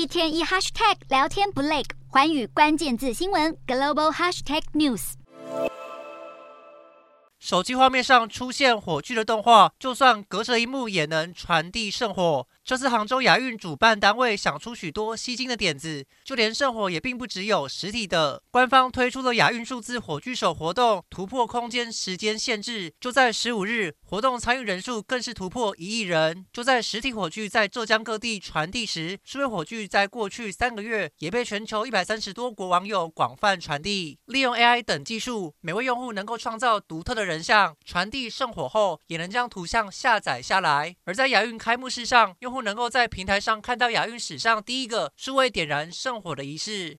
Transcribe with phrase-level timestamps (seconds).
[0.00, 5.12] 一天一 hashtag 聊天不累，环宇关键字新闻 global hashtag news。
[7.38, 12.48] 手机画面上出现火炬的动画，就算隔着一幕也能传递圣火。
[12.70, 18.44] 这次杭州亚运主办单位想出许多吸睛的点子，就连圣火也并不只有实体的。
[18.48, 26.46] 官方推出了亚运数字火炬手活动，突破空间时间限制，就在十五日，活动参与人数更是突破一亿人。
[26.52, 34.16] 就在实体火炬在浙江各地传递时，数位火炬在过去三个月也被全球一百三十多国网友广泛传递。
[34.26, 40.94] 利用 AI 等技术，每位用户能够创造独特的人像，传递圣火后也能将图像下载下来。
[41.02, 46.88] 而在亚运开幕式上，用户能够在平台上看到亚运史上第一个数位点燃圣火的仪式。